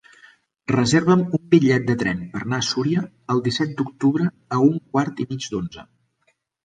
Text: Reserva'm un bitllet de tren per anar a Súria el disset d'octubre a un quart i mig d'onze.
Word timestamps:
Reserva'm 0.71 1.19
un 1.39 1.43
bitllet 1.51 1.85
de 1.89 1.95
tren 2.03 2.23
per 2.33 2.41
anar 2.45 2.59
a 2.63 2.67
Súria 2.69 3.03
el 3.35 3.43
disset 3.49 3.77
d'octubre 3.83 4.31
a 4.59 4.63
un 4.71 4.77
quart 4.97 5.23
i 5.27 5.33
mig 5.35 5.51
d'onze. 5.53 5.85